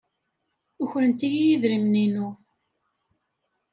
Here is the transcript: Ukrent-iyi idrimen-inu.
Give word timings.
Ukrent-iyi 0.83 1.43
idrimen-inu. 1.53 2.27